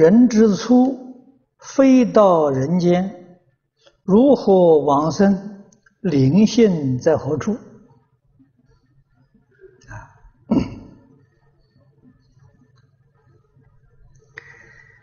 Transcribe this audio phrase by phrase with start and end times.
[0.00, 0.96] 人之初，
[1.58, 3.38] 飞到人间，
[4.02, 5.66] 如何往生？
[6.00, 7.52] 灵性在何处？
[9.90, 10.08] 啊，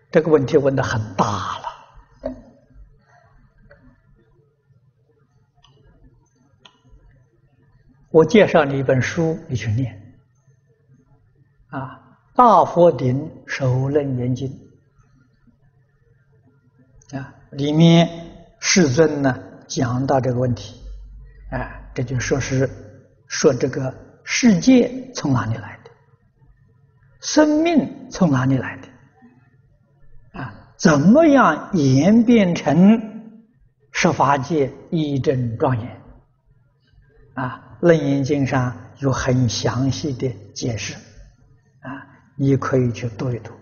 [0.10, 2.34] 这个问题问得很大了。
[8.10, 10.18] 我介绍你一本书，你去念。
[11.68, 11.82] 啊，
[12.36, 14.50] 《大佛顶首楞严经》
[17.14, 18.10] 啊，里面
[18.60, 20.82] 世尊呢讲到这个问题，
[21.52, 22.70] 啊，这就说是
[23.28, 23.94] 说这个
[24.24, 25.92] 世界从哪里来的，
[27.22, 33.00] 生命从哪里来的，啊，怎么样演变成
[33.92, 36.02] 十法界一真庄严，
[37.36, 37.64] 啊。
[37.88, 40.96] 《楞严经》上有很详细的解释，
[41.82, 43.54] 啊，你可以去读一读。